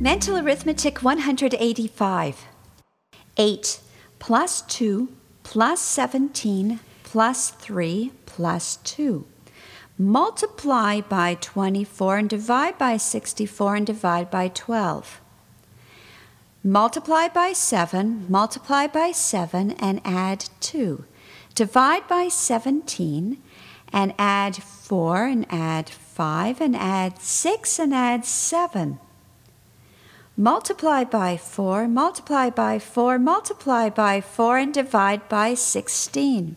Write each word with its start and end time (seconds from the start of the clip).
Mental 0.00 0.38
Arithmetic 0.38 1.02
185. 1.02 2.46
8 3.36 3.80
plus 4.18 4.62
2 4.62 5.08
plus 5.42 5.80
17 5.80 6.80
plus 7.02 7.50
3 7.50 8.12
plus 8.26 8.76
2. 8.84 9.26
Multiply 9.98 11.00
by 11.00 11.36
24 11.40 12.18
and 12.18 12.28
divide 12.28 12.76
by 12.78 12.96
64 12.96 13.76
and 13.76 13.86
divide 13.86 14.30
by 14.30 14.48
12. 14.48 15.20
Multiply 16.62 17.28
by 17.28 17.52
7, 17.52 18.26
multiply 18.28 18.86
by 18.86 19.12
7 19.12 19.72
and 19.72 20.00
add 20.04 20.48
2. 20.60 21.04
Divide 21.54 22.08
by 22.08 22.28
17 22.28 23.40
and 23.94 24.12
add 24.18 24.56
4 24.56 25.24
and 25.24 25.46
add 25.50 25.88
5 25.88 26.60
and 26.60 26.74
add 26.74 27.22
6 27.22 27.78
and 27.78 27.94
add 27.94 28.24
7. 28.26 28.98
Multiply 30.36 31.04
by 31.04 31.36
4, 31.36 31.86
multiply 31.86 32.50
by 32.50 32.80
4, 32.80 33.20
multiply 33.20 33.88
by 33.88 34.20
4 34.20 34.58
and 34.58 34.74
divide 34.74 35.28
by 35.28 35.54
16. 35.54 36.56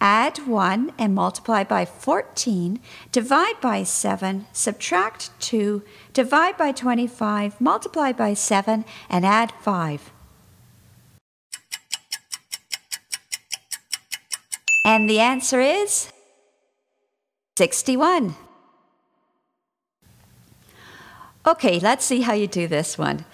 Add 0.00 0.38
1 0.48 0.92
and 0.98 1.14
multiply 1.14 1.62
by 1.62 1.84
14, 1.84 2.80
divide 3.12 3.60
by 3.60 3.84
7, 3.84 4.46
subtract 4.52 5.30
2, 5.40 5.80
divide 6.12 6.56
by 6.56 6.72
25, 6.72 7.60
multiply 7.60 8.10
by 8.10 8.34
7, 8.34 8.84
and 9.08 9.24
add 9.24 9.52
5. 9.62 10.10
And 14.84 15.08
the 15.08 15.20
answer 15.20 15.60
is 15.60 16.10
61. 17.56 18.34
Okay, 21.46 21.78
let's 21.78 22.04
see 22.04 22.22
how 22.22 22.32
you 22.32 22.48
do 22.48 22.66
this 22.66 22.98
one. 22.98 23.24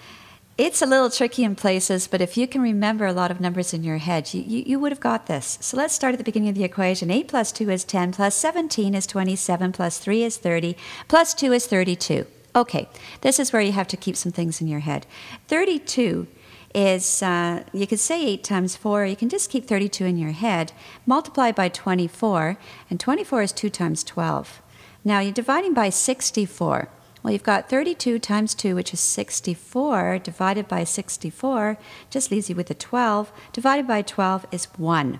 It's 0.59 0.83
a 0.83 0.85
little 0.85 1.09
tricky 1.09 1.43
in 1.43 1.55
places, 1.55 2.07
but 2.07 2.21
if 2.21 2.37
you 2.37 2.47
can 2.47 2.61
remember 2.61 3.07
a 3.07 3.13
lot 3.13 3.31
of 3.31 3.41
numbers 3.41 3.73
in 3.73 3.83
your 3.83 3.97
head, 3.97 4.31
you, 4.31 4.43
you, 4.43 4.63
you, 4.63 4.79
would 4.79 4.91
have 4.91 4.99
got 4.99 5.25
this. 5.25 5.57
So 5.61 5.75
let's 5.75 5.95
start 5.95 6.13
at 6.13 6.19
the 6.19 6.23
beginning 6.23 6.49
of 6.49 6.55
the 6.55 6.63
equation. 6.63 7.09
8 7.09 7.27
plus 7.27 7.51
2 7.51 7.71
is 7.71 7.83
10, 7.83 8.11
plus 8.11 8.35
17 8.35 8.93
is 8.93 9.07
27, 9.07 9.71
plus 9.71 9.97
3 9.97 10.23
is 10.23 10.37
30, 10.37 10.77
plus 11.07 11.33
2 11.33 11.53
is 11.53 11.65
32. 11.65 12.27
Okay, 12.55 12.89
this 13.21 13.39
is 13.39 13.51
where 13.51 13.61
you 13.63 13.71
have 13.71 13.87
to 13.87 13.97
keep 13.97 14.15
some 14.15 14.31
things 14.31 14.61
in 14.61 14.67
your 14.67 14.81
head. 14.81 15.07
32 15.47 16.27
is, 16.73 17.21
uh, 17.21 17.63
you 17.73 17.87
could 17.87 17.99
say 17.99 18.25
8 18.25 18.43
times 18.43 18.75
4, 18.75 19.05
you 19.05 19.15
can 19.15 19.29
just 19.29 19.49
keep 19.49 19.65
32 19.65 20.05
in 20.05 20.17
your 20.17 20.31
head. 20.31 20.71
Multiply 21.05 21.51
by 21.51 21.69
24, 21.69 22.57
and 22.89 22.99
24 22.99 23.41
is 23.41 23.51
2 23.51 23.69
times 23.69 24.03
12. 24.03 24.61
Now 25.03 25.19
you're 25.19 25.33
dividing 25.33 25.73
by 25.73 25.89
64. 25.89 26.89
Well, 27.23 27.33
you've 27.33 27.43
got 27.43 27.69
32 27.69 28.19
times 28.19 28.55
2, 28.55 28.75
which 28.75 28.93
is 28.93 28.99
64, 28.99 30.19
divided 30.19 30.67
by 30.67 30.83
64, 30.83 31.77
just 32.09 32.31
leaves 32.31 32.49
you 32.49 32.55
with 32.55 32.69
a 32.71 32.73
12. 32.73 33.31
Divided 33.53 33.87
by 33.87 34.01
12 34.01 34.45
is 34.51 34.65
1. 34.77 35.19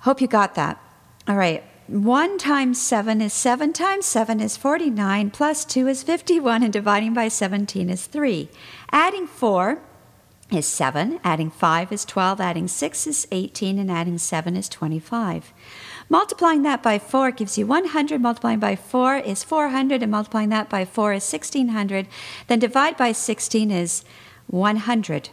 Hope 0.00 0.20
you 0.20 0.28
got 0.28 0.54
that. 0.54 0.80
All 1.26 1.36
right. 1.36 1.64
1 1.88 2.38
times 2.38 2.80
7 2.80 3.20
is 3.20 3.32
7 3.32 3.72
times 3.72 4.06
7 4.06 4.40
is 4.40 4.56
49, 4.56 5.30
plus 5.30 5.64
2 5.64 5.88
is 5.88 6.02
51, 6.04 6.62
and 6.62 6.72
dividing 6.72 7.12
by 7.12 7.26
17 7.26 7.90
is 7.90 8.06
3. 8.06 8.48
Adding 8.92 9.26
4 9.26 9.80
is 10.54 10.66
7, 10.66 11.20
adding 11.24 11.50
5 11.50 11.92
is 11.92 12.04
12, 12.04 12.40
adding 12.40 12.68
6 12.68 13.06
is 13.06 13.28
18, 13.30 13.78
and 13.78 13.90
adding 13.90 14.18
7 14.18 14.56
is 14.56 14.68
25. 14.68 15.52
Multiplying 16.08 16.62
that 16.62 16.82
by 16.82 16.98
4 16.98 17.30
gives 17.30 17.56
you 17.56 17.66
100. 17.66 18.20
Multiplying 18.20 18.58
by 18.58 18.76
4 18.76 19.16
is 19.16 19.42
400. 19.42 20.02
And 20.02 20.12
multiplying 20.12 20.50
that 20.50 20.68
by 20.68 20.84
4 20.84 21.14
is 21.14 21.32
1600. 21.32 22.06
Then 22.48 22.58
divide 22.58 22.96
by 22.96 23.12
16 23.12 23.70
is 23.70 24.04
100. 24.48 25.30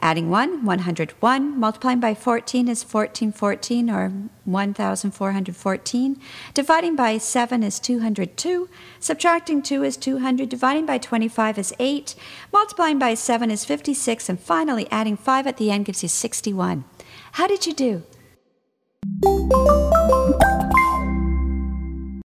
Adding 0.00 0.30
1, 0.30 0.64
101. 0.64 1.58
Multiplying 1.58 1.98
by 1.98 2.14
14 2.14 2.68
is 2.68 2.84
1414 2.84 3.90
or 3.90 4.12
1414. 4.44 6.20
Dividing 6.54 6.94
by 6.94 7.18
7 7.18 7.62
is 7.64 7.80
202. 7.80 8.68
Subtracting 9.00 9.60
2 9.60 9.82
is 9.82 9.96
200. 9.96 10.48
Dividing 10.48 10.86
by 10.86 10.98
25 10.98 11.58
is 11.58 11.74
8. 11.80 12.14
Multiplying 12.52 13.00
by 13.00 13.14
7 13.14 13.50
is 13.50 13.64
56. 13.64 14.28
And 14.28 14.38
finally, 14.38 14.86
adding 14.92 15.16
5 15.16 15.48
at 15.48 15.56
the 15.56 15.72
end 15.72 15.86
gives 15.86 16.04
you 16.04 16.08
61. 16.08 16.84
How 17.32 17.48
did 17.48 17.66
you 17.66 17.74
do? 17.74 18.04